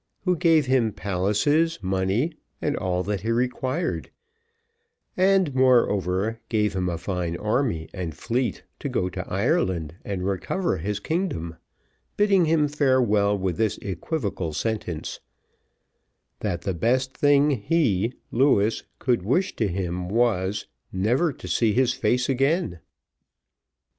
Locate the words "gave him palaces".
0.35-1.77